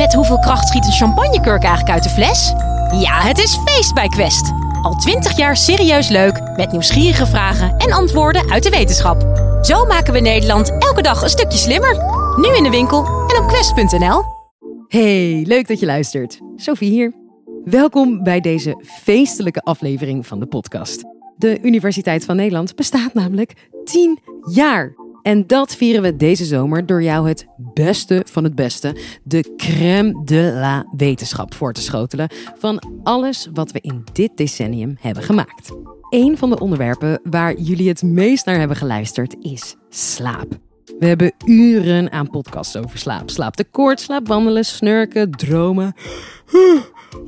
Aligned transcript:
Met 0.00 0.14
hoeveel 0.14 0.38
kracht 0.38 0.68
schiet 0.68 0.84
een 0.84 0.92
champagnekurk 0.92 1.62
eigenlijk 1.62 1.90
uit 1.90 2.02
de 2.02 2.08
fles? 2.08 2.52
Ja, 3.00 3.20
het 3.20 3.38
is 3.38 3.58
feest 3.64 3.94
bij 3.94 4.08
Quest. 4.08 4.52
Al 4.82 4.94
twintig 4.94 5.36
jaar 5.36 5.56
serieus 5.56 6.08
leuk, 6.08 6.40
met 6.56 6.72
nieuwsgierige 6.72 7.26
vragen 7.26 7.76
en 7.76 7.92
antwoorden 7.92 8.50
uit 8.50 8.62
de 8.62 8.70
wetenschap. 8.70 9.22
Zo 9.62 9.84
maken 9.86 10.12
we 10.12 10.20
Nederland 10.20 10.70
elke 10.78 11.02
dag 11.02 11.22
een 11.22 11.28
stukje 11.28 11.58
slimmer. 11.58 11.96
Nu 12.36 12.56
in 12.56 12.62
de 12.62 12.70
winkel 12.70 13.04
en 13.04 13.42
op 13.42 13.48
quest.nl. 13.48 14.22
Hey, 14.88 15.44
leuk 15.46 15.68
dat 15.68 15.80
je 15.80 15.86
luistert. 15.86 16.40
Sophie 16.56 16.90
hier. 16.90 17.12
Welkom 17.64 18.22
bij 18.22 18.40
deze 18.40 18.84
feestelijke 18.84 19.60
aflevering 19.60 20.26
van 20.26 20.40
de 20.40 20.46
podcast. 20.46 21.04
De 21.36 21.60
Universiteit 21.62 22.24
van 22.24 22.36
Nederland 22.36 22.76
bestaat 22.76 23.14
namelijk 23.14 23.68
10 23.84 24.18
jaar. 24.52 24.94
En 25.22 25.46
dat 25.46 25.76
vieren 25.76 26.02
we 26.02 26.16
deze 26.16 26.44
zomer 26.44 26.86
door 26.86 27.02
jou 27.02 27.28
het 27.28 27.46
beste 27.56 28.22
van 28.30 28.44
het 28.44 28.54
beste, 28.54 28.96
de 29.22 29.54
crème 29.56 30.24
de 30.24 30.52
la 30.54 30.86
wetenschap 30.96 31.54
voor 31.54 31.72
te 31.72 31.80
schotelen 31.80 32.28
van 32.58 32.82
alles 33.02 33.48
wat 33.52 33.72
we 33.72 33.80
in 33.80 34.04
dit 34.12 34.36
decennium 34.36 34.96
hebben 35.00 35.22
gemaakt. 35.22 35.72
Een 36.10 36.38
van 36.38 36.50
de 36.50 36.58
onderwerpen 36.58 37.20
waar 37.22 37.58
jullie 37.58 37.88
het 37.88 38.02
meest 38.02 38.46
naar 38.46 38.58
hebben 38.58 38.76
geluisterd 38.76 39.36
is 39.40 39.76
slaap. 39.88 40.58
We 40.98 41.06
hebben 41.06 41.32
uren 41.44 42.12
aan 42.12 42.30
podcasts 42.30 42.76
over 42.76 42.98
slaap. 42.98 43.30
Slaaptekort, 43.30 44.00
slaapwandelen, 44.00 44.64
snurken, 44.64 45.30
dromen. 45.30 45.94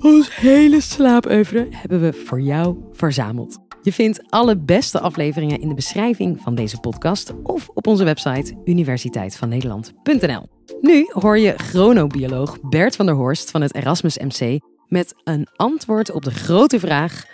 Ons 0.01 0.37
hele 0.37 0.81
slaapeuvre 0.81 1.67
hebben 1.71 2.01
we 2.01 2.13
voor 2.13 2.41
jou 2.41 2.77
verzameld. 2.93 3.59
Je 3.83 3.93
vindt 3.93 4.23
alle 4.29 4.57
beste 4.57 5.01
afleveringen 5.01 5.61
in 5.61 5.69
de 5.69 5.75
beschrijving 5.75 6.41
van 6.41 6.55
deze 6.55 6.79
podcast 6.79 7.33
of 7.43 7.69
op 7.69 7.87
onze 7.87 8.05
website 8.05 8.61
universiteitvannederland.nl. 8.65 10.49
Nu 10.81 11.11
hoor 11.13 11.39
je 11.39 11.55
chronobioloog 11.57 12.59
Bert 12.61 12.97
van 12.97 13.07
der 13.07 13.15
Horst 13.15 13.51
van 13.51 13.61
het 13.61 13.75
Erasmus 13.75 14.19
MC 14.19 14.61
met 14.89 15.15
een 15.25 15.49
antwoord 15.57 16.11
op 16.11 16.23
de 16.23 16.31
grote 16.31 16.79
vraag: 16.81 17.25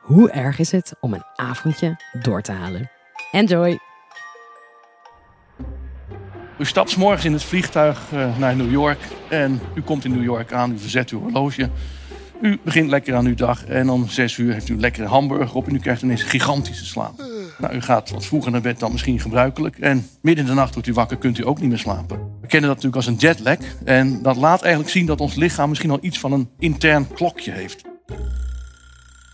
hoe 0.00 0.30
erg 0.30 0.58
is 0.58 0.72
het 0.72 0.92
om 1.00 1.12
een 1.12 1.24
avondje 1.36 1.96
door 2.22 2.42
te 2.42 2.52
halen? 2.52 2.90
Enjoy! 3.32 3.78
U 6.58 6.64
stapt 6.64 6.96
morgens 6.96 7.24
in 7.24 7.32
het 7.32 7.44
vliegtuig 7.44 8.12
eh, 8.12 8.38
naar 8.38 8.56
New 8.56 8.70
York 8.70 9.00
en 9.28 9.60
u 9.74 9.82
komt 9.82 10.04
in 10.04 10.10
New 10.10 10.24
York 10.24 10.52
aan, 10.52 10.72
u 10.72 10.78
verzet 10.78 11.10
uw 11.10 11.20
horloge. 11.20 11.70
U 12.40 12.58
begint 12.64 12.90
lekker 12.90 13.14
aan 13.14 13.26
uw 13.26 13.34
dag 13.34 13.64
en 13.64 13.88
om 13.88 14.08
zes 14.08 14.36
uur 14.36 14.52
heeft 14.52 14.68
u 14.68 14.74
een 14.74 14.80
lekkere 14.80 15.06
hamburger 15.06 15.56
op 15.56 15.66
en 15.66 15.74
u 15.74 15.78
krijgt 15.78 16.02
ineens 16.02 16.22
gigantische 16.22 16.84
slaap. 16.84 17.22
Nou, 17.58 17.74
u 17.74 17.80
gaat 17.80 18.10
wat 18.10 18.26
vroeger 18.26 18.52
naar 18.52 18.60
bed 18.60 18.78
dan 18.78 18.92
misschien 18.92 19.20
gebruikelijk 19.20 19.78
en 19.78 20.08
midden 20.22 20.44
in 20.44 20.50
de 20.50 20.56
nacht 20.56 20.74
wordt 20.74 20.88
u 20.88 20.92
wakker, 20.92 21.16
kunt 21.16 21.38
u 21.38 21.46
ook 21.46 21.60
niet 21.60 21.68
meer 21.68 21.78
slapen. 21.78 22.18
We 22.40 22.46
kennen 22.46 22.68
dat 22.68 22.82
natuurlijk 22.82 22.96
als 22.96 23.06
een 23.06 23.14
jetlag 23.14 23.58
en 23.84 24.22
dat 24.22 24.36
laat 24.36 24.62
eigenlijk 24.62 24.92
zien 24.92 25.06
dat 25.06 25.20
ons 25.20 25.34
lichaam 25.34 25.68
misschien 25.68 25.90
al 25.90 25.98
iets 26.00 26.18
van 26.18 26.32
een 26.32 26.48
intern 26.58 27.08
klokje 27.12 27.52
heeft. 27.52 27.82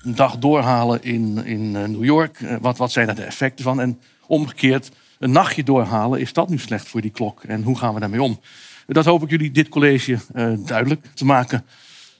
Een 0.02 0.14
dag 0.14 0.38
doorhalen 0.38 1.02
in, 1.02 1.44
in 1.44 1.76
eh, 1.76 1.84
New 1.84 2.04
York, 2.04 2.40
eh, 2.40 2.56
wat, 2.60 2.78
wat 2.78 2.92
zijn 2.92 3.06
daar 3.06 3.14
de 3.14 3.22
effecten 3.22 3.64
van? 3.64 3.80
En 3.80 4.00
omgekeerd, 4.26 4.90
een 5.18 5.30
nachtje 5.30 5.62
doorhalen, 5.62 6.20
is 6.20 6.32
dat 6.32 6.48
nu 6.48 6.58
slecht 6.58 6.88
voor 6.88 7.00
die 7.00 7.10
klok? 7.10 7.42
En 7.42 7.62
hoe 7.62 7.78
gaan 7.78 7.94
we 7.94 8.00
daarmee 8.00 8.22
om? 8.22 8.40
Dat 8.86 9.04
hoop 9.04 9.22
ik 9.22 9.30
jullie 9.30 9.50
dit 9.50 9.68
college 9.68 10.18
uh, 10.34 10.52
duidelijk 10.66 11.06
te 11.14 11.24
maken. 11.24 11.64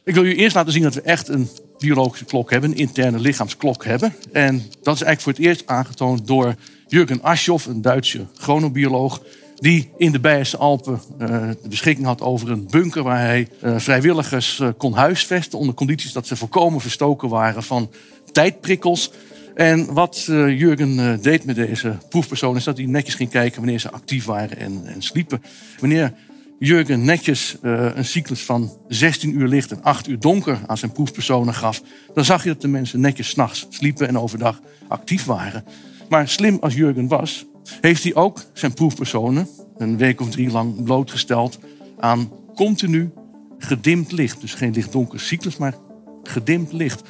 Ik 0.04 0.14
wil 0.14 0.24
u 0.24 0.34
eerst 0.34 0.54
laten 0.54 0.72
zien 0.72 0.82
dat 0.82 0.94
we 0.94 1.00
echt 1.00 1.28
een 1.28 1.48
biologische 1.78 2.24
klok 2.24 2.50
hebben, 2.50 2.70
een 2.70 2.76
interne 2.76 3.18
lichaamsklok 3.18 3.84
hebben. 3.84 4.14
En 4.32 4.62
dat 4.82 4.94
is 4.94 5.02
eigenlijk 5.02 5.20
voor 5.20 5.32
het 5.32 5.42
eerst 5.42 5.66
aangetoond 5.66 6.26
door 6.26 6.54
Jürgen 6.86 7.22
Aschoff, 7.22 7.66
een 7.66 7.82
Duitse 7.82 8.26
chronobioloog, 8.34 9.22
die 9.54 9.90
in 9.96 10.12
de 10.12 10.20
Beierse 10.20 10.56
Alpen 10.56 11.00
uh, 11.20 11.48
beschikking 11.68 12.06
had 12.06 12.20
over 12.20 12.50
een 12.50 12.66
bunker 12.70 13.02
waar 13.02 13.18
hij 13.18 13.48
uh, 13.62 13.78
vrijwilligers 13.78 14.58
uh, 14.58 14.68
kon 14.76 14.92
huisvesten 14.92 15.58
onder 15.58 15.74
condities 15.74 16.12
dat 16.12 16.26
ze 16.26 16.36
volkomen 16.36 16.80
verstoken 16.80 17.28
waren 17.28 17.62
van 17.62 17.90
tijdprikkels. 18.32 19.10
En 19.54 19.92
wat 19.92 20.24
Jurgen 20.26 21.22
deed 21.22 21.44
met 21.44 21.56
deze 21.56 21.98
proefpersonen 22.08 22.56
is 22.56 22.64
dat 22.64 22.76
hij 22.76 22.86
netjes 22.86 23.14
ging 23.14 23.30
kijken 23.30 23.60
wanneer 23.60 23.78
ze 23.78 23.90
actief 23.90 24.24
waren 24.24 24.58
en, 24.58 24.82
en 24.86 25.02
sliepen. 25.02 25.42
Wanneer 25.80 26.12
Jurgen 26.58 27.04
netjes 27.04 27.56
uh, 27.62 27.90
een 27.94 28.04
cyclus 28.04 28.44
van 28.44 28.78
16 28.88 29.38
uur 29.38 29.48
licht 29.48 29.70
en 29.70 29.82
8 29.82 30.08
uur 30.08 30.18
donker 30.18 30.58
aan 30.66 30.78
zijn 30.78 30.92
proefpersonen 30.92 31.54
gaf, 31.54 31.82
dan 32.14 32.24
zag 32.24 32.42
je 32.42 32.48
dat 32.48 32.60
de 32.60 32.68
mensen 32.68 33.00
netjes 33.00 33.28
s'nachts 33.28 33.66
sliepen 33.68 34.08
en 34.08 34.18
overdag 34.18 34.60
actief 34.88 35.24
waren. 35.24 35.64
Maar 36.08 36.28
slim 36.28 36.58
als 36.60 36.74
Jurgen 36.74 37.08
was, 37.08 37.46
heeft 37.80 38.02
hij 38.02 38.14
ook 38.14 38.44
zijn 38.52 38.74
proefpersonen 38.74 39.48
een 39.76 39.96
week 39.96 40.20
of 40.20 40.30
drie 40.30 40.50
lang 40.50 40.84
blootgesteld 40.84 41.58
aan 41.98 42.30
continu 42.54 43.10
gedimd 43.58 44.12
licht. 44.12 44.40
Dus 44.40 44.54
geen 44.54 44.72
licht-donker 44.72 45.20
cyclus, 45.20 45.56
maar 45.56 45.74
gedimd 46.22 46.72
licht. 46.72 47.02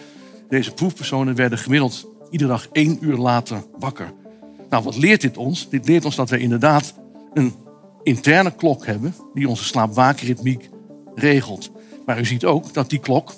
Deze 0.49 0.73
proefpersonen 0.73 1.35
werden 1.35 1.59
gemiddeld 1.59 2.09
iedere 2.31 2.51
dag 2.51 2.69
één 2.73 2.99
uur 3.01 3.17
later 3.17 3.65
wakker. 3.79 4.13
Nou, 4.71 4.85
wat 4.85 4.97
leert 4.97 5.21
dit 5.21 5.37
ons? 5.37 5.69
Dit 5.69 5.89
leert 5.89 6.05
ons 6.05 6.17
dat 6.17 6.31
we 6.31 6.39
inderdaad 6.39 6.95
een 7.35 7.55
interne 8.05 8.55
klok 8.55 8.87
hebben 8.87 9.15
die 9.35 9.49
onze 9.49 9.65
slaapwaakritmiek 9.65 10.71
regelt. 11.15 11.71
Maar 12.07 12.21
u 12.21 12.25
ziet 12.25 12.45
ook 12.45 12.75
dat 12.75 12.91
die 12.91 12.99
klok 12.99 13.35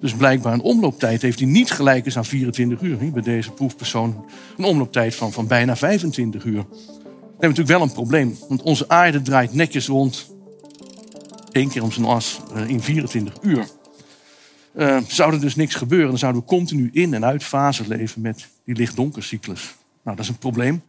dus 0.00 0.14
blijkbaar 0.14 0.52
een 0.52 0.60
omlooptijd 0.60 1.22
heeft 1.22 1.38
die 1.38 1.46
niet 1.46 1.70
gelijk 1.70 2.06
is 2.06 2.16
aan 2.16 2.24
24 2.24 2.80
uur. 2.80 3.12
Bij 3.12 3.22
deze 3.22 3.50
proefpersoon 3.50 4.24
een 4.56 4.64
omlooptijd 4.64 5.14
van, 5.14 5.32
van 5.32 5.46
bijna 5.46 5.76
25 5.76 6.44
uur. 6.44 6.54
Dan 6.54 6.66
hebben 6.70 7.38
natuurlijk 7.38 7.68
wel 7.68 7.82
een 7.82 7.92
probleem. 7.92 8.36
Want 8.48 8.62
onze 8.62 8.88
aarde 8.88 9.22
draait 9.22 9.54
netjes 9.54 9.86
rond 9.86 10.34
één 11.50 11.68
keer 11.68 11.82
om 11.82 11.92
zijn 11.92 12.06
as 12.06 12.40
uh, 12.56 12.68
in 12.68 12.82
24 12.82 13.34
uur. 13.42 13.66
Uh, 14.76 14.98
zou 15.08 15.32
er 15.32 15.40
dus 15.40 15.54
niks 15.54 15.74
gebeuren, 15.74 16.08
dan 16.08 16.18
zouden 16.18 16.42
we 16.42 16.48
continu 16.48 16.90
in 16.92 17.14
en 17.14 17.24
uit 17.24 17.44
fase 17.44 17.88
leven 17.88 18.20
met 18.20 18.48
die 18.64 18.76
licht-donkercyclus. 18.76 19.74
Nou, 20.04 20.16
dat 20.16 20.24
is 20.24 20.30
een 20.30 20.38
probleem. 20.38 20.82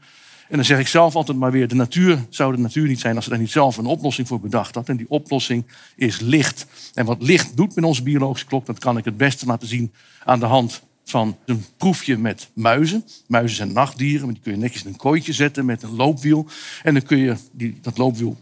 En 0.50 0.56
dan 0.56 0.66
zeg 0.66 0.79
ik 0.79 0.88
zelf 0.88 1.16
altijd 1.16 1.38
maar 1.38 1.51
weer, 1.51 1.67
de 1.67 1.75
natuur 1.75 2.25
zou 2.29 2.56
de 2.56 2.61
natuur 2.61 2.88
niet 2.88 3.00
zijn 3.00 3.16
als 3.16 3.23
ze 3.23 3.29
daar 3.29 3.39
niet 3.39 3.51
zelf 3.51 3.78
een 3.78 3.85
oplossing 3.85 4.28
voor 4.28 4.39
bedacht 4.39 4.75
had. 4.75 4.89
En 4.89 4.97
die 4.97 5.09
oplossing 5.09 5.66
is 5.95 6.19
licht. 6.19 6.66
En 6.94 7.06
wat 7.06 7.22
licht 7.22 7.57
doet 7.57 7.75
met 7.75 7.83
onze 7.83 8.03
biologische 8.03 8.45
klok, 8.45 8.66
dat 8.66 8.79
kan 8.79 8.97
ik 8.97 9.05
het 9.05 9.17
beste 9.17 9.45
laten 9.45 9.67
zien 9.67 9.94
aan 10.23 10.39
de 10.39 10.45
hand 10.45 10.81
van 11.05 11.38
een 11.45 11.66
proefje 11.78 12.17
met 12.17 12.50
muizen. 12.53 13.05
Muizen 13.28 13.57
zijn 13.57 13.73
nachtdieren, 13.73 14.25
maar 14.25 14.34
die 14.34 14.44
kun 14.44 14.51
je 14.51 14.57
netjes 14.57 14.84
in 14.84 14.88
een 14.88 14.95
kooitje 14.95 15.34
zetten 15.34 15.66
met 15.66 15.84
een 15.84 15.95
loopwiel. 15.95 16.47
En 16.84 16.94
dan 16.94 17.03
kun 17.03 17.17
je 17.17 17.35
die, 17.51 17.78
dat 17.81 17.97
loopwiel 17.97 18.38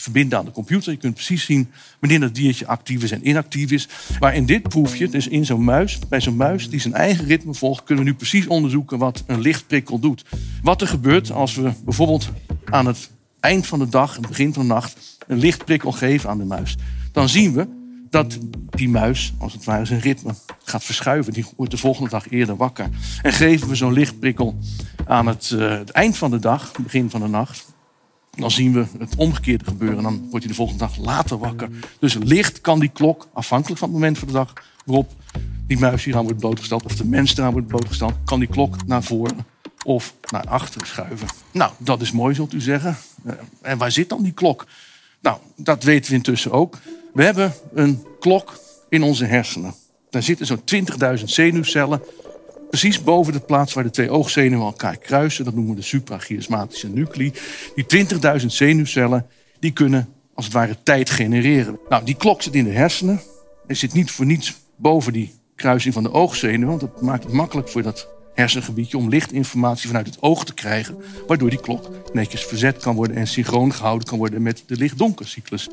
verbinden 0.00 0.38
aan 0.38 0.44
de 0.44 0.50
computer. 0.50 0.92
Je 0.92 0.98
kunt 0.98 1.14
precies 1.14 1.44
zien 1.44 1.68
wanneer 2.00 2.20
dat 2.20 2.34
diertje 2.34 2.66
actief 2.66 3.02
is 3.02 3.10
en 3.10 3.28
inactief 3.28 3.70
is. 3.70 3.88
Maar 4.20 4.34
in 4.34 4.46
dit 4.46 4.62
proefje, 4.62 5.08
dus 5.08 5.28
in 5.28 5.44
zo'n 5.44 5.64
muis, 5.64 5.98
bij 6.08 6.20
zo'n 6.20 6.36
muis 6.36 6.70
die 6.70 6.80
zijn 6.80 6.94
eigen 6.94 7.26
ritme 7.26 7.54
volgt, 7.54 7.84
kunnen 7.84 8.04
we 8.04 8.10
nu 8.10 8.16
precies 8.16 8.46
onderzoeken 8.46 8.98
wat 8.98 9.24
een 9.26 9.40
lichtprikkel 9.40 9.98
doet. 9.98 10.24
Wat 10.62 10.80
er 10.80 10.88
gebeurt 10.88 11.32
als 11.32 11.54
we 11.54 11.72
bijvoorbeeld 11.84 12.28
aan 12.64 12.86
het 12.86 13.10
eind 13.40 13.66
van 13.66 13.78
de 13.78 13.88
dag, 13.88 14.16
het 14.16 14.28
begin 14.28 14.52
van 14.52 14.62
de 14.62 14.74
nacht, 14.74 15.18
een 15.26 15.38
lichtprikkel 15.38 15.92
geven 15.92 16.30
aan 16.30 16.38
de 16.38 16.44
muis. 16.44 16.76
Dan 17.12 17.28
zien 17.28 17.52
we 17.52 17.68
dat 18.10 18.38
die 18.70 18.88
muis, 18.88 19.32
als 19.38 19.52
het 19.52 19.64
ware, 19.64 19.84
zijn 19.84 20.00
ritme 20.00 20.34
gaat 20.64 20.84
verschuiven. 20.84 21.32
Die 21.32 21.46
wordt 21.56 21.72
de 21.72 21.78
volgende 21.78 22.10
dag 22.10 22.30
eerder 22.30 22.56
wakker. 22.56 22.88
En 23.22 23.32
geven 23.32 23.68
we 23.68 23.74
zo'n 23.74 23.92
lichtprikkel 23.92 24.58
aan 25.06 25.26
het, 25.26 25.50
uh, 25.54 25.70
het 25.70 25.90
eind 25.90 26.16
van 26.16 26.30
de 26.30 26.38
dag, 26.38 26.72
begin 26.82 27.10
van 27.10 27.20
de 27.20 27.28
nacht, 27.28 27.66
dan 28.40 28.50
zien 28.50 28.72
we 28.72 28.84
het 28.98 29.16
omgekeerde 29.16 29.64
gebeuren. 29.64 30.02
Dan 30.02 30.18
wordt 30.18 30.38
hij 30.38 30.48
de 30.48 30.54
volgende 30.54 30.84
dag 30.84 30.96
later 30.96 31.38
wakker. 31.38 31.68
Dus 32.00 32.14
licht 32.14 32.60
kan 32.60 32.80
die 32.80 32.88
klok, 32.88 33.28
afhankelijk 33.32 33.78
van 33.78 33.88
het 33.88 33.98
moment 33.98 34.18
van 34.18 34.28
de 34.28 34.34
dag 34.34 34.52
waarop 34.84 35.12
die 35.66 35.78
muis 35.78 36.04
hier 36.04 36.16
aan 36.16 36.24
wordt 36.24 36.38
blootgesteld, 36.38 36.84
of 36.84 36.96
de 36.96 37.06
mens 37.06 37.36
eraan 37.36 37.52
wordt 37.52 37.66
blootgesteld, 37.66 38.14
kan 38.24 38.38
die 38.38 38.48
klok 38.48 38.86
naar 38.86 39.02
voren 39.02 39.46
of 39.84 40.14
naar 40.30 40.44
achteren 40.46 40.86
schuiven. 40.86 41.28
Nou, 41.52 41.72
dat 41.78 42.00
is 42.00 42.12
mooi, 42.12 42.34
zult 42.34 42.52
u 42.52 42.60
zeggen. 42.60 42.96
Eh, 43.24 43.32
en 43.62 43.78
waar 43.78 43.92
zit 43.92 44.08
dan 44.08 44.22
die 44.22 44.32
klok? 44.32 44.66
Nou, 45.20 45.38
dat 45.56 45.82
weten 45.82 46.10
we 46.10 46.16
intussen 46.16 46.52
ook. 46.52 46.78
We 47.12 47.24
hebben 47.24 47.52
een 47.74 48.04
klok 48.20 48.60
in 48.88 49.02
onze 49.02 49.24
hersenen. 49.24 49.74
Daar 50.10 50.22
zitten 50.22 50.46
zo'n 50.46 50.62
20.000 51.18 51.24
zenuwcellen 51.24 52.02
precies 52.70 53.02
boven 53.02 53.32
de 53.32 53.40
plaats 53.40 53.72
waar 53.72 53.84
de 53.84 53.90
twee 53.90 54.10
oogzenuwen 54.10 54.66
elkaar 54.66 54.96
kruisen. 54.96 55.44
Dat 55.44 55.54
noemen 55.54 55.74
we 55.74 55.80
de 55.80 55.86
suprachiasmatische 55.86 56.88
nuclei. 56.88 57.32
Die 57.74 58.06
20.000 58.40 58.46
zenuwcellen 58.46 59.26
die 59.58 59.72
kunnen 59.72 60.08
als 60.34 60.44
het 60.44 60.54
ware 60.54 60.76
tijd 60.82 61.10
genereren. 61.10 61.78
Nou, 61.88 62.04
die 62.04 62.14
klok 62.14 62.42
zit 62.42 62.54
in 62.54 62.64
de 62.64 62.70
hersenen. 62.70 63.20
Er 63.66 63.76
zit 63.76 63.92
niet 63.92 64.10
voor 64.10 64.26
niets 64.26 64.56
boven 64.76 65.12
die 65.12 65.34
kruising 65.56 65.94
van 65.94 66.02
de 66.02 66.12
oogzenuwen. 66.12 66.68
Want 66.68 66.80
dat 66.80 67.02
maakt 67.02 67.24
het 67.24 67.32
makkelijk 67.32 67.68
voor 67.68 67.82
dat 67.82 68.08
hersengebiedje 68.34 68.96
om 68.96 69.08
lichtinformatie 69.08 69.86
vanuit 69.86 70.06
het 70.06 70.22
oog 70.22 70.44
te 70.44 70.54
krijgen. 70.54 70.96
Waardoor 71.26 71.50
die 71.50 71.60
klok 71.60 71.90
netjes 72.12 72.44
verzet 72.44 72.78
kan 72.78 72.94
worden 72.94 73.16
en 73.16 73.26
synchroon 73.26 73.74
gehouden 73.74 74.08
kan 74.08 74.18
worden 74.18 74.42
met 74.42 74.62
de 74.66 74.76
licht-donkercyclus. 74.76 75.68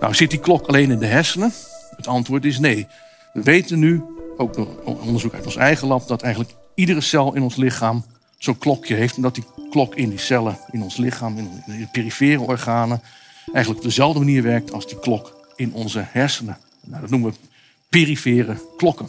Nou, 0.00 0.14
zit 0.14 0.30
die 0.30 0.40
klok 0.40 0.66
alleen 0.66 0.90
in 0.90 0.98
de 0.98 1.06
hersenen? 1.06 1.52
Het 1.96 2.06
antwoord 2.06 2.44
is 2.44 2.58
nee. 2.58 2.86
We 3.32 3.42
weten 3.42 3.78
nu 3.78 4.02
ook 4.40 4.56
onderzoek 4.84 5.34
uit 5.34 5.44
ons 5.44 5.56
eigen 5.56 5.88
lab, 5.88 6.08
dat 6.08 6.22
eigenlijk 6.22 6.54
iedere 6.74 7.00
cel 7.00 7.34
in 7.34 7.42
ons 7.42 7.56
lichaam 7.56 8.04
zo'n 8.38 8.58
klokje 8.58 8.94
heeft. 8.94 9.16
En 9.16 9.22
dat 9.22 9.34
die 9.34 9.44
klok 9.70 9.94
in 9.94 10.08
die 10.08 10.18
cellen 10.18 10.58
in 10.70 10.82
ons 10.82 10.96
lichaam, 10.96 11.38
in 11.38 11.62
de 11.66 11.88
perifere 11.92 12.40
organen, 12.40 13.02
eigenlijk 13.52 13.84
op 13.84 13.90
dezelfde 13.90 14.18
manier 14.18 14.42
werkt 14.42 14.72
als 14.72 14.86
die 14.86 14.98
klok 14.98 15.48
in 15.56 15.72
onze 15.72 16.04
hersenen. 16.06 16.58
Nou, 16.84 17.00
dat 17.00 17.10
noemen 17.10 17.30
we 17.30 17.36
perifere 17.88 18.56
klokken. 18.76 19.06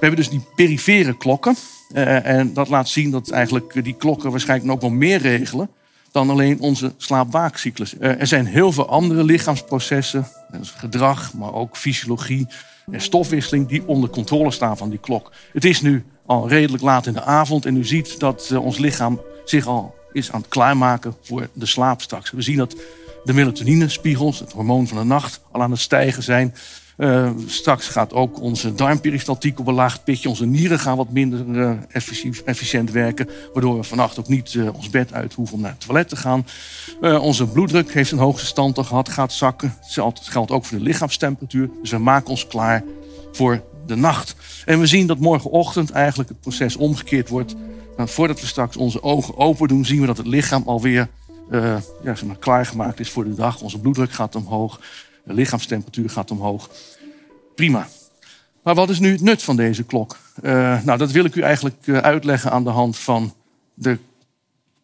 We 0.00 0.06
hebben 0.06 0.16
dus 0.16 0.30
die 0.30 0.46
perifere 0.54 1.16
klokken. 1.16 1.56
Uh, 1.94 2.26
en 2.26 2.52
dat 2.52 2.68
laat 2.68 2.88
zien 2.88 3.10
dat 3.10 3.30
eigenlijk 3.30 3.84
die 3.84 3.96
klokken 3.96 4.30
waarschijnlijk 4.30 4.72
ook 4.72 4.80
wel 4.80 4.90
meer 4.90 5.18
regelen 5.18 5.70
dan 6.12 6.30
alleen 6.30 6.60
onze 6.60 6.94
slaapwaakcyclus. 6.96 7.94
Uh, 7.94 8.20
er 8.20 8.26
zijn 8.26 8.46
heel 8.46 8.72
veel 8.72 8.88
andere 8.88 9.24
lichaamsprocessen, 9.24 10.26
gedrag, 10.62 11.34
maar 11.34 11.52
ook 11.52 11.76
fysiologie 11.76 12.46
en 12.90 13.00
stofwisseling, 13.00 13.68
die 13.68 13.82
onder 13.86 14.10
controle 14.10 14.50
staan 14.50 14.76
van 14.76 14.90
die 14.90 14.98
klok. 14.98 15.32
Het 15.52 15.64
is 15.64 15.80
nu 15.80 16.04
al 16.26 16.48
redelijk 16.48 16.82
laat 16.82 17.06
in 17.06 17.12
de 17.12 17.22
avond 17.22 17.66
en 17.66 17.76
u 17.76 17.84
ziet 17.84 18.20
dat 18.20 18.48
uh, 18.52 18.64
ons 18.64 18.78
lichaam 18.78 19.20
zich 19.44 19.66
al 19.66 19.94
is 20.12 20.32
aan 20.32 20.40
het 20.40 20.48
klaarmaken 20.48 21.14
voor 21.22 21.48
de 21.52 21.66
slaap 21.66 22.00
straks. 22.00 22.30
We 22.30 22.42
zien 22.42 22.56
dat 22.56 22.76
de 23.24 23.32
melatoninespiegels, 23.32 24.38
het 24.38 24.52
hormoon 24.52 24.86
van 24.86 24.98
de 24.98 25.04
nacht, 25.04 25.40
al 25.50 25.62
aan 25.62 25.70
het 25.70 25.80
stijgen 25.80 26.22
zijn. 26.22 26.54
Uh, 27.00 27.30
straks 27.46 27.88
gaat 27.88 28.12
ook 28.12 28.40
onze 28.40 28.74
darmperistaltiek 28.74 29.58
op 29.58 29.66
een 29.66 29.74
laag 29.74 30.04
pitje. 30.04 30.28
Onze 30.28 30.46
nieren 30.46 30.78
gaan 30.78 30.96
wat 30.96 31.10
minder 31.10 31.46
uh, 31.46 31.72
efficiënt 32.44 32.90
werken. 32.90 33.28
Waardoor 33.52 33.76
we 33.76 33.82
vannacht 33.82 34.18
ook 34.18 34.28
niet 34.28 34.54
uh, 34.54 34.74
ons 34.74 34.90
bed 34.90 35.12
uit 35.12 35.34
hoeven 35.34 35.54
om 35.54 35.60
naar 35.60 35.70
het 35.70 35.80
toilet 35.80 36.08
te 36.08 36.16
gaan. 36.16 36.46
onze 37.00 37.46
bloeddruk 37.46 37.92
heeft 37.92 38.10
een 38.10 38.18
hoogste 38.18 38.46
stand 38.46 38.78
gehad, 38.78 39.08
gaat 39.08 39.32
zakken. 39.32 39.74
Dat 39.94 40.20
geldt 40.22 40.50
ook 40.50 40.64
voor 40.64 40.78
de 40.78 40.84
lichaamstemperatuur. 40.84 41.70
Dus 41.80 41.90
we 41.90 41.98
maken 41.98 42.30
ons 42.30 42.46
klaar 42.46 42.84
voor 43.32 43.62
de 43.86 43.96
nacht. 43.96 44.34
En 44.64 44.80
we 44.80 44.86
zien 44.86 45.06
dat 45.06 45.18
morgenochtend 45.18 45.90
eigenlijk 45.90 46.28
het 46.28 46.40
proces 46.40 46.76
omgekeerd 46.76 47.28
wordt. 47.28 47.54
Nou, 47.96 48.08
voordat 48.08 48.40
we 48.40 48.46
straks 48.46 48.76
onze 48.76 49.02
ogen 49.02 49.36
open 49.36 49.68
doen, 49.68 49.84
zien 49.84 50.00
we 50.00 50.06
dat 50.06 50.16
het 50.16 50.26
lichaam 50.26 50.62
alweer 50.66 51.08
ja, 51.50 51.80
zeg 52.02 52.24
maar, 52.24 52.36
klaargemaakt 52.36 53.00
is 53.00 53.10
voor 53.10 53.24
de 53.24 53.34
dag. 53.34 53.60
Onze 53.60 53.78
bloeddruk 53.78 54.12
gaat 54.12 54.34
omhoog, 54.34 54.80
de 55.30 55.36
lichaamstemperatuur 55.36 56.10
gaat 56.10 56.30
omhoog. 56.30 56.70
Prima. 57.54 57.88
Maar 58.62 58.74
wat 58.74 58.90
is 58.90 58.98
nu 58.98 59.12
het 59.12 59.20
nut 59.20 59.42
van 59.42 59.56
deze 59.56 59.82
klok? 59.82 60.18
Uh, 60.42 60.82
nou, 60.82 60.98
dat 60.98 61.10
wil 61.10 61.24
ik 61.24 61.34
u 61.34 61.40
eigenlijk 61.40 61.86
uh, 61.86 61.98
uitleggen 61.98 62.50
aan 62.50 62.64
de 62.64 62.70
hand 62.70 62.98
van 62.98 63.34
de 63.74 63.98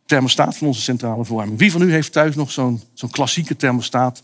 thermostaat 0.04 0.56
van 0.56 0.66
onze 0.66 0.80
centrale 0.80 1.24
verwarming. 1.24 1.58
Wie 1.58 1.72
van 1.72 1.82
u 1.82 1.92
heeft 1.92 2.12
thuis 2.12 2.34
nog 2.34 2.50
zo'n 2.50 2.80
zo'n 2.94 3.10
klassieke 3.10 3.56
thermostaat 3.56 4.22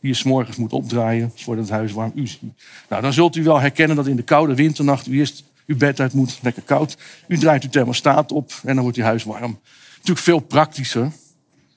die 0.00 0.10
je 0.10 0.16
s'morgens 0.16 0.56
moet 0.56 0.72
opdraaien 0.72 1.32
voordat 1.34 1.64
het 1.64 1.74
huis 1.74 1.92
warm 1.92 2.12
is? 2.14 2.40
Nou, 2.88 3.02
dan 3.02 3.12
zult 3.12 3.36
u 3.36 3.42
wel 3.42 3.60
herkennen 3.60 3.96
dat 3.96 4.06
in 4.06 4.16
de 4.16 4.22
koude 4.22 4.54
winternacht 4.54 5.06
u 5.06 5.18
eerst 5.18 5.44
uw 5.66 5.76
bed 5.76 6.00
uit 6.00 6.12
moet, 6.12 6.38
lekker 6.42 6.62
koud. 6.62 6.96
U 7.28 7.38
draait 7.38 7.62
uw 7.62 7.70
thermostaat 7.70 8.32
op 8.32 8.52
en 8.64 8.74
dan 8.74 8.82
wordt 8.82 8.98
uw 8.98 9.04
huis 9.04 9.24
warm. 9.24 9.58
Natuurlijk 9.94 10.18
veel 10.18 10.40
praktischer 10.40 11.12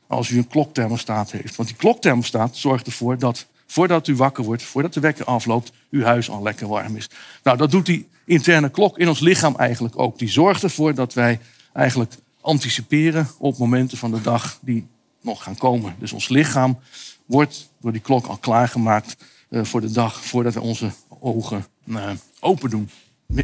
als 0.08 0.30
u 0.30 0.38
een 0.38 0.48
klokthermostaat 0.48 1.32
heeft. 1.32 1.56
Want 1.56 1.70
die 1.70 1.78
klokthermostaat 1.78 2.56
zorgt 2.56 2.86
ervoor 2.86 3.18
dat 3.18 3.46
voordat 3.68 4.08
u 4.08 4.16
wakker 4.16 4.44
wordt, 4.44 4.64
voordat 4.64 4.94
de 4.94 5.00
wekker 5.00 5.26
afloopt, 5.26 5.72
uw 5.92 6.04
huis 6.04 6.30
al 6.30 6.44
lekker 6.44 6.68
warm 6.68 6.96
is. 6.96 7.10
Nou, 7.44 7.58
dat 7.58 7.72
doet 7.72 7.86
die 7.86 8.08
interne 8.26 8.70
klok 8.70 8.98
in 8.98 9.08
ons 9.08 9.20
lichaam 9.20 9.56
eigenlijk 9.56 10.00
ook. 10.00 10.20
Die 10.20 10.30
zorgt 10.30 10.64
ervoor 10.64 10.94
dat 10.94 11.14
wij 11.14 11.40
eigenlijk 11.74 12.14
anticiperen 12.42 13.28
op 13.38 13.58
momenten 13.58 13.98
van 13.98 14.12
de 14.12 14.22
dag 14.22 14.60
die 14.62 14.88
nog 15.22 15.44
gaan 15.44 15.58
komen. 15.58 15.96
Dus 16.00 16.14
ons 16.14 16.30
lichaam 16.30 16.80
wordt 17.26 17.70
door 17.82 17.92
die 17.92 18.02
klok 18.02 18.26
al 18.26 18.38
klaargemaakt 18.38 19.16
uh, 19.50 19.64
voor 19.64 19.82
de 19.82 19.92
dag 19.92 20.26
voordat 20.26 20.54
we 20.54 20.62
onze 20.62 20.92
ogen 21.20 21.66
uh, 21.86 22.10
open 22.40 22.70
doen. 22.70 22.90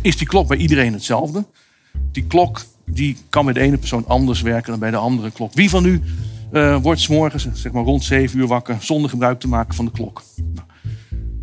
Is 0.02 0.18
die 0.18 0.28
klok 0.28 0.48
bij 0.48 0.58
iedereen 0.58 0.94
hetzelfde? 0.94 1.46
Die 2.12 2.26
klok 2.26 2.66
die 2.86 3.18
kan 3.30 3.46
bij 3.46 3.54
de 3.54 3.60
ene 3.60 3.78
persoon 3.78 4.08
anders 4.08 4.42
werken 4.42 4.72
dan 4.72 4.80
bij 4.80 4.92
de 4.92 4.98
andere 4.98 5.31
klok. 5.31 5.54
Wie 5.54 5.69
van 5.69 5.86
u 5.86 6.02
uh, 6.54 6.78
wordt 6.82 7.02
s'morgens 7.02 7.48
zeg 7.54 7.72
maar 7.72 7.84
rond 7.84 8.04
7 8.04 8.40
uur 8.40 8.48
wakker 8.48 8.78
zonder 8.80 9.10
gebruik 9.10 9.40
te 9.40 9.48
maken 9.48 9.76
van 9.76 9.86
de 9.86 9.92
klok. 9.92 10.24
Nou, 10.36 10.68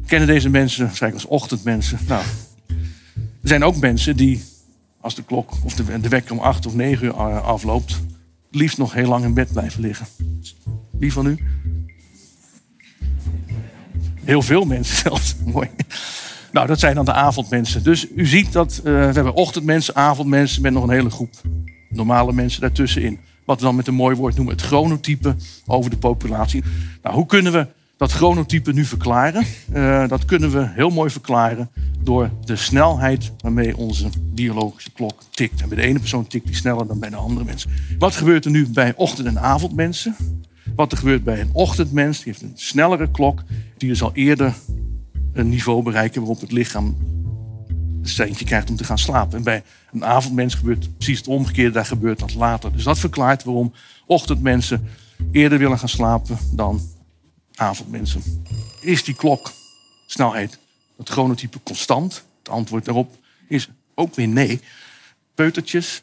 kennen 0.07 0.29
deze 0.29 0.49
mensen 0.49 0.87
waarschijnlijk 0.87 1.23
als 1.23 1.33
ochtendmensen. 1.33 1.99
Nou, 2.09 2.23
er 3.17 3.49
zijn 3.49 3.65
ook 3.65 3.77
mensen 3.77 4.17
die, 4.17 4.45
als 5.01 5.15
de 5.15 5.23
klok 5.23 5.53
of 5.65 5.75
de, 5.75 6.09
wekker 6.09 6.33
om 6.33 6.39
8 6.39 6.67
of 6.67 6.75
9 6.75 7.07
uur 7.07 7.12
eh, 7.12 7.45
afloopt, 7.45 8.01
liefst 8.51 8.79
nog 8.79 8.93
heel 8.93 9.09
lang 9.09 9.25
in 9.25 9.35
bed 9.35 9.53
blijven 9.53 9.81
liggen. 9.81 10.07
Wie 10.91 11.12
van 11.12 11.27
u? 11.27 11.39
Heel 14.25 14.43
veel 14.43 14.65
mensen 14.65 14.97
zelfs. 15.07 15.37
Mooi. 15.45 15.69
Nou, 16.53 16.67
dat 16.67 16.81
zijn 16.81 16.95
dan 16.95 17.05
de 17.05 17.12
avondmensen. 17.12 17.83
Dus 17.83 18.07
u 18.15 18.27
ziet 18.27 18.53
dat 18.53 18.81
we 18.85 18.91
hebben 18.91 19.35
ochtendmensen, 19.35 19.95
avondmensen 19.95 20.62
met 20.62 20.73
nog 20.73 20.83
een 20.83 20.91
hele 20.91 21.11
groep 21.11 21.35
normale 21.89 22.33
mensen 22.33 22.61
daartussenin 22.61 23.19
wat 23.50 23.58
we 23.58 23.64
dan 23.64 23.76
met 23.76 23.87
een 23.87 23.94
mooi 23.94 24.17
woord 24.17 24.37
noemen 24.37 24.55
het 24.55 24.64
chronotype 24.64 25.37
over 25.67 25.91
de 25.91 25.97
populatie. 25.97 26.62
Nou, 27.02 27.14
hoe 27.14 27.26
kunnen 27.26 27.52
we 27.52 27.67
dat 27.97 28.12
chronotype 28.12 28.73
nu 28.73 28.85
verklaren? 28.85 29.44
Uh, 29.75 30.08
dat 30.08 30.25
kunnen 30.25 30.50
we 30.50 30.69
heel 30.69 30.91
mooi 30.91 31.11
verklaren 31.11 31.70
door 32.02 32.31
de 32.44 32.56
snelheid 32.56 33.32
waarmee 33.41 33.76
onze 33.76 34.08
biologische 34.23 34.91
klok 34.93 35.23
tikt. 35.31 35.62
En 35.62 35.69
bij 35.69 35.76
de 35.76 35.82
ene 35.82 35.99
persoon 35.99 36.26
tikt 36.26 36.47
die 36.47 36.55
sneller 36.55 36.87
dan 36.87 36.99
bij 36.99 37.11
de 37.11 37.17
andere 37.17 37.44
mensen. 37.44 37.70
Wat 37.99 38.17
gebeurt 38.17 38.44
er 38.44 38.50
nu 38.50 38.69
bij 38.69 38.93
ochtend- 38.97 39.26
en 39.26 39.41
avondmensen? 39.41 40.17
Wat 40.76 40.93
er 40.93 40.99
gebeurt 40.99 41.25
bij 41.25 41.41
een 41.41 41.50
ochtendmens, 41.52 42.17
die 42.17 42.32
heeft 42.32 42.43
een 42.43 42.52
snellere 42.55 43.11
klok, 43.11 43.43
die 43.76 43.88
dus 43.88 44.02
al 44.02 44.14
eerder 44.14 44.55
een 45.32 45.49
niveau 45.49 45.82
bereiken 45.82 46.20
waarop 46.20 46.41
het 46.41 46.52
lichaam 46.52 46.97
een 48.02 48.08
seintje 48.08 48.44
krijgt 48.44 48.70
om 48.70 48.76
te 48.76 48.85
gaan 48.85 48.99
slapen. 48.99 49.38
En 49.38 49.44
bij 49.44 49.62
een 49.93 50.05
avondmens 50.05 50.55
gebeurt 50.55 50.97
precies 50.97 51.19
het 51.19 51.26
omgekeerde, 51.26 51.70
daar 51.70 51.87
gebeurt 51.87 52.19
dat 52.19 52.35
later. 52.35 52.73
Dus 52.73 52.85
dat 52.85 52.99
verklaart 52.99 53.44
waarom 53.44 53.73
ochtendmensen 54.06 54.88
eerder 55.32 55.58
willen 55.58 55.79
gaan 55.79 55.88
slapen 55.88 56.38
dan 56.52 56.81
avondmensen. 57.55 58.44
Is 58.81 59.05
die 59.05 59.14
klok 59.14 59.52
snelheid, 60.06 60.58
het 60.97 61.08
chronotype 61.08 61.62
constant? 61.62 62.25
Het 62.38 62.49
antwoord 62.49 62.85
daarop 62.85 63.17
is 63.49 63.69
ook 63.94 64.14
weer 64.14 64.29
nee. 64.29 64.61
Peutertjes, 65.35 66.02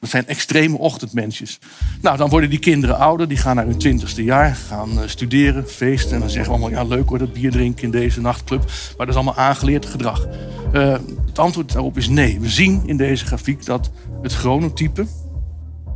dat 0.00 0.10
zijn 0.10 0.26
extreme 0.26 0.78
ochtendmensjes. 0.78 1.58
Nou, 2.00 2.16
dan 2.16 2.28
worden 2.28 2.50
die 2.50 2.58
kinderen 2.58 2.98
ouder, 2.98 3.28
die 3.28 3.36
gaan 3.36 3.56
naar 3.56 3.66
hun 3.66 3.78
twintigste 3.78 4.24
jaar, 4.24 4.54
gaan 4.54 4.90
uh, 4.90 5.00
studeren, 5.06 5.68
feesten. 5.68 6.12
En 6.12 6.20
dan 6.20 6.30
zeggen 6.30 6.52
we 6.52 6.58
allemaal, 6.58 6.82
ja 6.82 6.88
leuk 6.88 7.08
hoor, 7.08 7.18
dat 7.18 7.32
bier 7.32 7.50
drinken 7.50 7.84
in 7.84 7.90
deze 7.90 8.20
nachtclub. 8.20 8.60
Maar 8.60 9.06
dat 9.06 9.08
is 9.08 9.14
allemaal 9.14 9.36
aangeleerd 9.36 9.86
gedrag. 9.86 10.26
Uh, 10.72 10.96
het 11.26 11.38
antwoord 11.38 11.72
daarop 11.72 11.96
is 11.96 12.08
nee. 12.08 12.40
We 12.40 12.48
zien 12.48 12.82
in 12.86 12.96
deze 12.96 13.26
grafiek 13.26 13.64
dat 13.64 13.90
het 14.22 14.32
chronotype 14.32 15.06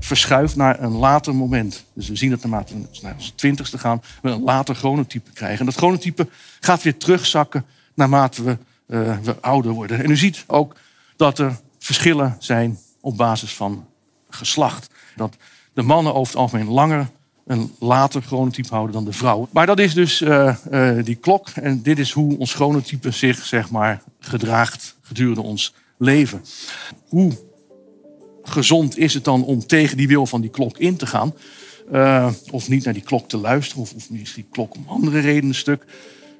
verschuift 0.01 0.57
naar 0.57 0.83
een 0.83 0.93
later 0.93 1.35
moment. 1.35 1.85
Dus 1.95 2.09
we 2.09 2.17
zien 2.17 2.31
dat 2.31 2.43
naarmate 2.43 2.75
we 2.75 2.87
naar 3.03 3.15
onze 3.15 3.35
twintigste 3.35 3.79
gaan, 3.79 4.03
we 4.23 4.31
een 4.31 4.43
later 4.43 4.75
chronotype 4.75 5.31
krijgen. 5.31 5.59
En 5.59 5.65
dat 5.65 5.75
chronotype 5.75 6.29
gaat 6.61 6.83
weer 6.83 6.97
terugzakken 6.97 7.65
naarmate 7.95 8.43
we, 8.43 8.59
uh, 8.87 9.19
we 9.23 9.41
ouder 9.41 9.73
worden. 9.73 10.05
En 10.05 10.11
u 10.11 10.17
ziet 10.17 10.45
ook 10.47 10.77
dat 11.17 11.39
er 11.39 11.61
verschillen 11.79 12.37
zijn 12.39 12.79
op 13.01 13.17
basis 13.17 13.55
van 13.55 13.87
geslacht. 14.35 14.91
Dat 15.17 15.37
de 15.73 15.83
mannen 15.83 16.15
over 16.15 16.33
het 16.33 16.41
algemeen 16.41 16.69
langer 16.69 17.11
een 17.47 17.73
later 17.79 18.23
chronotype 18.23 18.69
houden 18.69 18.95
dan 18.95 19.05
de 19.05 19.13
vrouwen. 19.13 19.49
Maar 19.53 19.67
dat 19.67 19.79
is 19.79 19.95
dus 19.95 20.21
uh, 20.21 20.57
uh, 20.71 21.05
die 21.05 21.15
klok. 21.15 21.49
En 21.49 21.83
dit 21.83 21.99
is 21.99 22.13
hoe 22.13 22.39
ons 22.39 22.55
chronotype 22.55 23.11
zich 23.11 23.45
zeg 23.45 23.71
maar, 23.71 24.03
gedraagt 24.21 24.97
gedurende 25.03 25.43
ons 25.43 25.75
leven. 25.99 26.45
Hoe 27.09 27.33
gezond 28.43 28.99
is 28.99 29.15
het 29.15 29.25
dan 29.25 29.45
om 29.45 29.67
tegen 29.67 29.97
die 29.97 30.09
wil 30.09 30.27
van 30.27 30.41
die 30.41 30.51
klok 30.51 30.79
in 30.79 30.97
te 30.97 31.07
gaan? 31.07 31.35
Uh, 31.93 32.29
of 32.51 32.69
niet 32.69 32.85
naar 32.85 32.95
die 32.95 33.03
klok 33.03 33.29
te 33.29 33.37
luisteren? 33.37 33.83
Of, 33.83 33.93
of 33.95 34.09
is 34.11 34.35
die 34.35 34.47
klok 34.51 34.75
om 34.75 34.85
andere 34.87 35.21
redenen 35.21 35.55
stuk? 35.55 35.85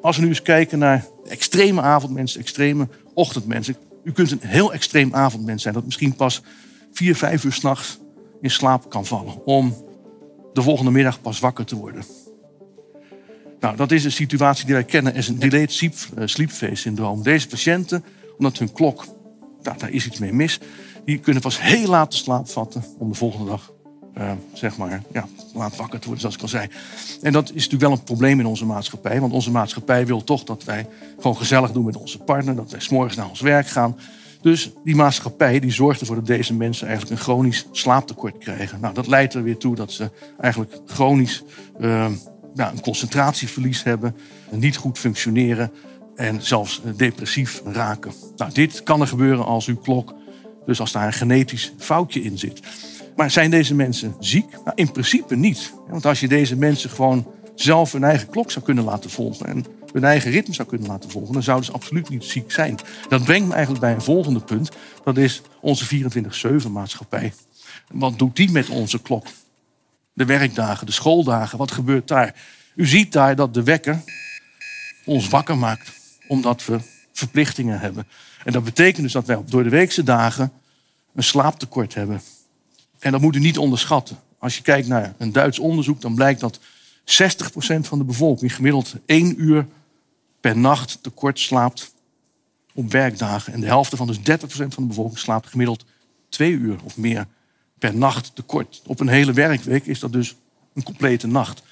Als 0.01 0.17
we 0.17 0.23
nu 0.23 0.29
eens 0.29 0.43
kijken 0.43 0.79
naar 0.79 1.07
extreme 1.29 1.81
avondmensen, 1.81 2.41
extreme 2.41 2.89
ochtendmensen. 3.15 3.77
U 4.05 4.13
kunt 4.13 4.31
een 4.31 4.39
heel 4.41 4.73
extreem 4.73 5.15
avondmens 5.15 5.63
zijn 5.63 5.75
dat 5.75 5.85
misschien 5.85 6.15
pas 6.15 6.43
vier, 6.95 7.17
vijf 7.17 7.45
uur 7.45 7.53
s'nachts 7.53 7.99
in 8.41 8.51
slaap 8.51 8.91
kan 8.91 9.07
vallen. 9.07 9.47
Om 9.47 9.75
de 10.53 10.63
volgende 10.63 10.91
middag 10.91 11.21
pas 11.21 11.39
wakker 11.39 11.65
te 11.65 11.77
worden. 11.77 12.05
Nou, 13.61 13.77
dat 13.77 13.91
is 13.91 14.05
een 14.05 14.13
situatie 14.13 14.65
die 14.65 14.75
wij 14.75 14.85
kennen 14.85 15.15
als 15.15 15.29
een 15.29 15.39
delayed 15.39 15.73
sleep, 15.73 15.95
uh, 16.19 16.27
sleep 16.27 16.51
phase 16.51 16.75
syndroom. 16.75 17.23
Deze 17.23 17.49
patiënten, 17.49 18.05
omdat 18.39 18.59
hun 18.59 18.73
klok, 18.73 19.07
nou, 19.63 19.79
daar 19.79 19.91
is 19.91 20.07
iets 20.07 20.19
mee 20.19 20.33
mis, 20.33 20.61
die 21.05 21.19
kunnen 21.19 21.43
pas 21.43 21.61
heel 21.61 21.89
laat 21.89 22.11
de 22.11 22.17
slaap 22.17 22.49
vatten 22.49 22.85
om 22.99 23.09
de 23.09 23.15
volgende 23.15 23.51
dag, 23.51 23.73
uh, 24.19 24.33
zeg 24.53 24.77
maar, 24.77 25.03
ja, 25.13 25.29
laat 25.55 25.77
wakker 25.77 25.99
te 25.99 26.05
worden, 26.07 26.21
zoals 26.21 26.35
ik 26.35 26.43
al 26.43 26.49
zei. 26.49 26.69
En 27.23 27.33
dat 27.33 27.49
is 27.49 27.55
natuurlijk 27.55 27.83
wel 27.83 27.93
een 27.93 28.03
probleem 28.03 28.41
in 28.41 28.47
onze 28.47 28.67
maatschappij, 28.67 29.21
want 29.21 29.33
onze 29.33 29.51
maatschappij 29.51 30.07
wil 30.07 30.25
toch 30.25 30.45
dat 30.45 30.65
wij 30.65 30.89
gewoon 31.17 31.37
gezellig 31.37 31.73
doen 31.73 31.85
met 31.85 31.97
onze 31.97 32.19
partner, 32.19 32.57
dat 32.57 32.71
wij 32.71 32.81
s'morgens 32.81 33.17
naar 33.17 33.29
ons 33.29 33.41
werk 33.41 33.67
gaan. 33.67 33.97
Dus 34.45 34.71
die 34.85 34.97
maatschappij 34.97 35.61
die 35.61 35.71
zorgt 35.71 36.01
ervoor 36.01 36.17
dat 36.17 36.27
deze 36.27 36.55
mensen 36.55 36.87
eigenlijk 36.87 37.17
een 37.17 37.25
chronisch 37.25 37.67
slaaptekort 37.73 38.39
krijgen. 38.39 38.81
Nou, 38.81 38.95
dat 38.95 39.07
leidt 39.07 39.35
er 39.35 39.43
weer 39.43 39.57
toe 39.57 39.75
dat 39.75 39.93
ze 39.93 40.11
eigenlijk 40.41 40.81
chronisch 40.87 41.43
ja, 42.55 42.71
een 42.73 42.81
concentratieverlies 42.81 43.83
hebben, 43.83 44.17
niet 44.51 44.77
goed 44.77 44.99
functioneren 44.99 45.73
en 46.17 46.43
zelfs 46.43 46.83
depressief 46.97 47.63
raken. 47.65 48.13
Nou, 48.37 48.53
dit 48.53 48.83
kan 48.83 49.01
er 49.01 49.07
gebeuren 49.07 49.45
als 49.45 49.67
uw 49.67 49.77
klok, 49.77 50.15
dus 50.67 50.81
als 50.81 50.93
daar 50.93 51.07
een 51.07 51.13
genetisch 51.13 51.73
foutje 51.79 52.23
in 52.23 52.39
zit. 52.39 52.61
Maar 53.17 53.31
zijn 53.31 53.51
deze 53.51 53.75
mensen 53.75 54.15
ziek? 54.19 54.51
Nou, 54.51 54.73
in 54.75 54.93
principe 54.93 55.37
niet. 55.37 55.73
Want 55.89 56.07
als 56.07 56.21
je 56.21 56.29
deze 56.29 56.57
mensen 56.57 56.91
gewoon 56.91 57.27
zelf 57.55 57.93
hun 57.93 58.05
eigen 58.05 58.29
klok 58.29 58.51
zou 58.51 58.65
kunnen 58.65 58.85
laten 58.85 59.11
volgen 59.11 59.47
en 59.47 59.65
hun 59.95 60.05
eigen 60.05 60.31
ritme 60.31 60.55
zou 60.55 60.69
kunnen 60.69 60.89
laten 60.89 61.11
volgen, 61.11 61.33
dan 61.33 61.43
zouden 61.43 61.67
ze 61.67 61.73
absoluut 61.73 62.09
niet 62.09 62.25
ziek 62.25 62.53
zijn. 62.53 62.79
Dat 63.09 63.25
brengt 63.25 63.47
me 63.47 63.53
eigenlijk 63.53 63.85
bij 63.85 63.95
een 63.95 64.03
volgende 64.03 64.41
punt. 64.41 64.71
Dat 65.05 65.17
is 65.17 65.43
onze 65.61 66.11
24-7 66.65 66.71
maatschappij. 66.71 67.33
Wat 67.93 68.19
doet 68.19 68.37
die 68.37 68.51
met 68.51 68.69
onze 68.69 69.03
klok? 69.03 69.27
De 70.13 70.25
werkdagen, 70.25 70.87
de 70.87 70.93
schooldagen, 70.93 71.59
wat 71.59 71.71
gebeurt 71.71 72.09
daar? 72.09 72.35
U 72.75 72.87
ziet 72.87 73.13
daar 73.13 73.37
dat 73.37 73.55
de 73.55 73.63
wekker 73.63 74.03
ons 75.05 75.29
wakker 75.29 75.59
maakt, 75.59 75.93
omdat 76.29 76.65
we 76.65 76.79
verplichtingen 77.13 77.81
hebben. 77.81 78.07
En 78.45 78.53
dat 78.53 78.65
betekent 78.65 79.03
dus 79.03 79.13
dat 79.13 79.27
wij 79.27 79.37
op 79.37 79.51
door 79.51 79.63
de 79.63 79.69
weekse 79.69 80.03
dagen 80.03 80.53
een 81.15 81.25
slaaptekort 81.25 81.95
hebben. 81.95 82.21
En 82.99 83.13
dat 83.13 83.21
moet 83.21 83.37
u 83.37 83.39
niet 83.39 83.59
onderschatten. 83.59 84.19
Als 84.39 84.57
je 84.57 84.63
kijkt 84.63 84.89
naar 84.89 85.15
een 85.19 85.33
Duits 85.33 85.59
onderzoek, 85.59 86.01
dan 86.01 86.15
blijkt 86.15 86.41
dat 86.41 86.59
60% 86.59 86.63
van 87.81 87.99
de 87.99 88.05
bevolking 88.05 88.55
gemiddeld 88.55 88.95
één 89.07 89.43
uur 89.43 89.67
per 90.45 90.57
nacht 90.59 90.99
tekort 91.03 91.39
slaapt 91.39 91.95
op 92.75 92.91
werkdagen. 92.91 93.53
En 93.53 93.61
de 93.61 93.67
helft 93.67 93.97
van 93.97 94.07
dus 94.07 94.19
30% 94.19 94.23
van 94.47 94.69
de 94.83 94.87
bevolking 94.87 95.19
slaapt 95.19 95.47
gemiddeld 95.47 95.85
twee 96.29 96.53
uur 96.53 96.77
of 96.85 96.97
meer 96.97 97.27
per 97.79 97.97
nacht 97.97 98.35
tekort. 98.35 98.83
Op 98.87 99.01
een 99.01 99.09
hele 99.09 99.33
werkweek 99.33 99.87
is 99.87 99.99
dat 99.99 100.13
dus 100.13 100.35
een 100.75 100.83
complete 100.83 101.27
nacht. 101.27 101.63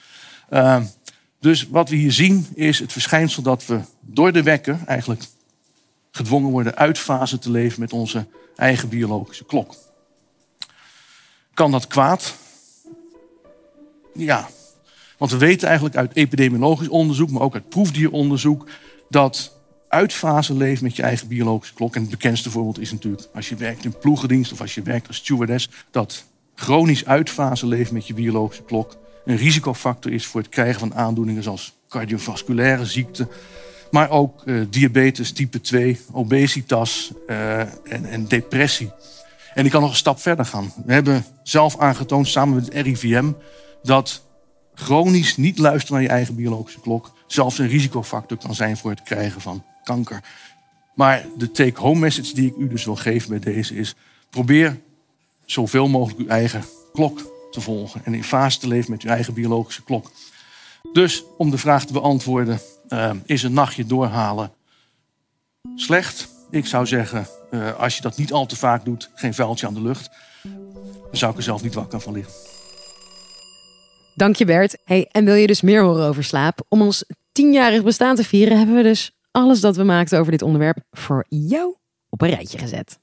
Uh, 0.51 0.83
dus 1.39 1.69
wat 1.69 1.89
we 1.89 1.97
hier 1.97 2.13
zien 2.13 2.47
is 2.55 2.79
het 2.79 2.93
verschijnsel 2.93 3.43
dat 3.43 3.67
we 3.67 3.81
door 4.01 4.33
de 4.33 4.43
wekker 4.43 4.81
eigenlijk 4.87 5.25
gedwongen 6.11 6.51
worden 6.51 6.77
uit 6.77 6.99
fase 6.99 7.39
te 7.39 7.51
leven 7.51 7.81
met 7.81 7.93
onze 7.93 8.27
eigen 8.57 8.89
biologische 8.89 9.45
klok. 9.45 9.75
Kan 11.55 11.71
dat 11.71 11.87
kwaad? 11.87 12.35
Ja, 14.15 14.49
want 15.23 15.35
we 15.35 15.41
weten 15.41 15.67
eigenlijk 15.67 15.97
uit 15.97 16.17
epidemiologisch 16.17 16.89
onderzoek, 16.89 17.31
maar 17.31 17.43
ook 17.43 17.55
uit 17.55 17.69
proefdieronderzoek, 17.69 18.69
dat 19.09 19.59
uitfase 19.89 20.55
leven 20.55 20.85
met 20.85 20.97
je 20.97 21.03
eigen 21.03 21.29
biologische 21.29 21.75
klok. 21.75 21.95
En 21.95 22.01
het 22.01 22.11
bekendste 22.11 22.51
voorbeeld 22.51 22.81
is 22.81 22.93
natuurlijk 22.93 23.29
als 23.35 23.49
je 23.49 23.57
werkt 23.57 23.85
in 23.85 23.99
ploegendienst 23.99 24.53
of 24.53 24.61
als 24.61 24.75
je 24.75 24.83
werkt 24.83 25.09
als 25.09 25.17
stewardess, 25.17 25.69
dat 25.91 26.25
chronisch 26.55 27.07
uitfase 27.07 27.67
leven 27.67 27.95
met 27.95 28.07
je 28.07 28.15
biologische 28.15 28.63
klok 28.63 28.97
een 29.25 29.37
risicofactor 29.37 30.13
is 30.13 30.27
voor 30.27 30.41
het 30.41 30.51
krijgen 30.51 30.81
van 30.81 30.95
aandoeningen 30.95 31.43
zoals 31.43 31.73
cardiovasculaire 31.89 32.87
ziekten, 32.87 33.29
maar 33.91 34.11
ook 34.11 34.43
uh, 34.45 34.67
diabetes 34.71 35.33
type 35.33 35.61
2, 35.61 36.01
obesitas 36.13 37.13
uh, 37.27 37.61
en, 37.61 38.05
en, 38.05 38.29
depressie. 38.29 38.91
En 39.55 39.65
ik 39.65 39.71
kan 39.71 39.81
nog 39.81 39.91
een 39.91 39.97
stap 39.97 40.21
verder 40.21 40.45
gaan. 40.45 40.73
We 40.85 40.93
hebben 40.93 41.25
zelf 41.43 41.79
aangetoond 41.79 42.29
samen 42.29 42.55
met 42.55 42.65
het 42.65 42.87
RIVM 42.87 43.31
dat 43.83 44.23
chronisch 44.75 45.37
niet 45.37 45.59
luisteren 45.59 45.95
naar 45.95 46.03
je 46.03 46.15
eigen 46.15 46.35
biologische 46.35 46.81
klok 46.81 47.13
zelfs 47.27 47.59
een 47.59 47.69
risicofactor 47.69 48.39
kan 48.39 48.55
zijn 48.55 48.77
voor 48.77 48.91
het 48.91 49.03
krijgen 49.03 49.41
van 49.41 49.65
kanker. 49.85 50.21
Maar 50.95 51.27
de 51.37 51.51
take-home 51.51 52.01
message 52.01 52.35
die 52.35 52.47
ik 52.47 52.57
u 52.57 52.69
dus 52.69 52.85
wil 52.85 52.97
geven 52.97 53.29
bij 53.29 53.39
deze 53.39 53.75
is: 53.75 53.95
probeer 54.31 54.81
zoveel 55.45 55.89
mogelijk 55.89 56.21
uw 56.21 56.29
eigen 56.29 56.65
klok 56.93 57.31
te 57.51 57.61
volgen 57.61 58.05
en 58.05 58.15
in 58.15 58.25
fase 58.25 58.59
te 58.59 58.69
leven 58.69 58.91
met 58.91 59.03
uw 59.03 59.11
eigen 59.11 59.35
biologische 59.35 59.83
klok. 59.83 60.11
Dus 60.93 61.25
om 61.37 61.51
de 61.51 61.59
vraag 61.59 61.85
te 61.85 61.93
beantwoorden, 61.93 62.61
uh, 62.89 63.11
is 63.25 63.43
een 63.43 63.53
nachtje 63.53 63.87
doorhalen 63.87 64.53
slecht? 65.77 66.29
Ik 66.51 66.67
zou 66.67 66.87
zeggen, 66.87 67.27
uh, 67.51 67.79
als 67.79 67.97
je 67.97 68.03
dat 68.03 68.17
niet 68.17 68.33
al 68.33 68.47
te 68.47 68.57
vaak 68.57 68.85
doet, 68.85 69.11
geen 69.15 69.35
vuiltje 69.35 69.67
aan 69.67 69.75
de 69.75 69.83
lucht. 69.83 70.11
Dan 70.43 71.21
zou 71.21 71.31
ik 71.31 71.37
er 71.37 71.43
zelf 71.43 71.63
niet 71.63 71.75
wakker 71.75 72.01
van 72.01 72.13
liggen. 72.13 72.35
Dank 74.15 74.37
je 74.37 74.45
Bert. 74.45 74.77
Hey, 74.85 75.09
en 75.11 75.25
wil 75.25 75.35
je 75.35 75.47
dus 75.47 75.61
meer 75.61 75.83
horen 75.83 76.07
over 76.07 76.25
slaap? 76.25 76.61
Om 76.69 76.83
ons 76.83 77.05
tienjarig 77.33 77.83
bestaan 77.83 78.17
te 78.17 78.25
vieren 78.25 78.57
hebben 78.57 78.77
we 78.77 78.83
dus 78.83 79.11
alles 79.31 79.61
dat 79.61 79.77
we 79.77 79.83
maakten 79.83 80.19
over 80.19 80.33
dit 80.33 80.43
onderwerp 80.43 80.79
voor 80.91 81.25
jou 81.29 81.77
op 82.09 82.23
een 82.23 82.31
rijtje 82.31 82.59
gezet. 82.59 82.99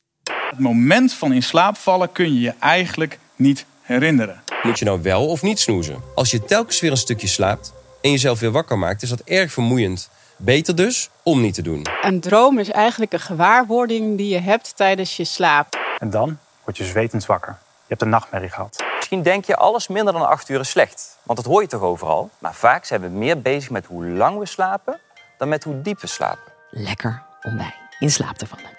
Het 0.49 0.59
moment 0.59 1.13
van 1.13 1.33
in 1.33 1.43
slaap 1.43 1.77
vallen 1.77 2.11
kun 2.11 2.33
je 2.33 2.39
je 2.39 2.53
eigenlijk 2.59 3.19
niet 3.35 3.65
herinneren. 3.81 4.43
Moet 4.63 4.79
je 4.79 4.85
nou 4.85 5.01
wel 5.01 5.27
of 5.27 5.41
niet 5.41 5.59
snoezen? 5.59 6.01
Als 6.15 6.31
je 6.31 6.45
telkens 6.45 6.79
weer 6.79 6.91
een 6.91 6.97
stukje 6.97 7.27
slaapt 7.27 7.73
en 8.01 8.11
jezelf 8.11 8.39
weer 8.39 8.51
wakker 8.51 8.77
maakt, 8.77 9.01
is 9.01 9.09
dat 9.09 9.21
erg 9.21 9.51
vermoeiend. 9.51 10.09
Beter 10.37 10.75
dus 10.75 11.09
om 11.23 11.41
niet 11.41 11.53
te 11.53 11.61
doen. 11.61 11.85
Een 12.01 12.19
droom 12.19 12.59
is 12.59 12.69
eigenlijk 12.69 13.13
een 13.13 13.19
gewaarwording 13.19 14.17
die 14.17 14.29
je 14.29 14.39
hebt 14.39 14.75
tijdens 14.75 15.17
je 15.17 15.23
slaap. 15.23 15.79
En 15.97 16.09
dan 16.09 16.37
word 16.63 16.77
je 16.77 16.85
zwetend 16.85 17.25
wakker. 17.25 17.57
Je 17.61 17.85
hebt 17.87 18.01
een 18.01 18.09
nachtmerrie 18.09 18.49
gehad. 18.49 18.88
Misschien 19.09 19.31
denk 19.31 19.45
je 19.45 19.55
alles 19.55 19.87
minder 19.87 20.13
dan 20.13 20.27
acht 20.27 20.49
uur 20.49 20.59
is 20.59 20.69
slecht. 20.69 21.17
Want 21.23 21.37
dat 21.37 21.47
hoor 21.47 21.61
je 21.61 21.67
toch 21.67 21.81
overal? 21.81 22.29
Maar 22.39 22.53
vaak 22.53 22.85
zijn 22.85 23.01
we 23.01 23.07
meer 23.07 23.41
bezig 23.41 23.69
met 23.69 23.85
hoe 23.85 24.05
lang 24.05 24.39
we 24.39 24.45
slapen 24.45 24.99
dan 25.37 25.49
met 25.49 25.63
hoe 25.63 25.81
diep 25.81 26.01
we 26.01 26.07
slapen. 26.07 26.51
Lekker 26.69 27.23
om 27.41 27.57
bij 27.57 27.73
in 27.99 28.11
slaap 28.11 28.37
te 28.37 28.47
vallen. 28.47 28.78